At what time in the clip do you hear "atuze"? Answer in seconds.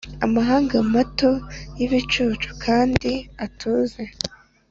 3.45-4.03